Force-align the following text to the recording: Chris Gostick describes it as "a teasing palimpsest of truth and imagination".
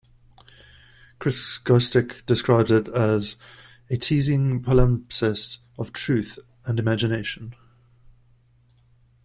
Chris 1.19 1.59
Gostick 1.59 2.25
describes 2.25 2.71
it 2.71 2.87
as 2.87 3.35
"a 3.87 3.97
teasing 3.97 4.63
palimpsest 4.63 5.59
of 5.77 5.93
truth 5.93 6.39
and 6.65 6.79
imagination". 6.79 7.53